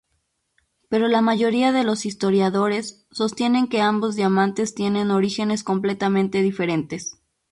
Pero 0.89 1.07
la 1.07 1.21
mayoría 1.21 1.71
de 1.71 1.83
los 1.83 2.07
historiadores 2.07 3.05
sostienen 3.11 3.67
que 3.67 3.81
ambos 3.81 4.15
diamantes 4.15 4.73
tienen 4.73 5.11
orígenes 5.11 5.63
completamente 5.63 6.41
diferentes. 6.41 7.19